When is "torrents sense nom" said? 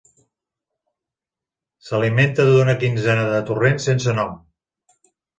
3.51-4.33